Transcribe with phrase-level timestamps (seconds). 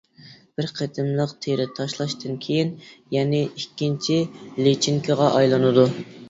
[0.59, 2.71] بىر قېتىملىق تېرە تاشلاشتىن كېيىن،
[3.17, 4.19] يەنى ئىككىنچى
[4.69, 5.87] لىچىنكىغا ئايلىنىدۇ.